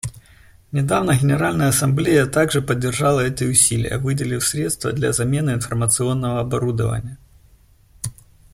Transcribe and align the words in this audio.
Недавно 0.71 1.13
Генеральная 1.15 1.67
Ассамблея 1.67 2.25
также 2.25 2.63
поддержала 2.63 3.19
эти 3.19 3.43
усилия, 3.43 3.99
выделив 3.99 4.43
средства 4.43 4.91
для 4.91 5.13
замены 5.13 5.51
информационного 5.51 6.39
оборудования. 6.39 7.19